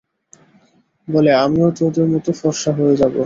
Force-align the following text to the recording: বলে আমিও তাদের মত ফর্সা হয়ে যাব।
বলে 1.07 1.31
আমিও 1.43 1.69
তাদের 1.77 2.05
মত 2.11 2.27
ফর্সা 2.39 2.71
হয়ে 2.77 2.95
যাব। 3.01 3.13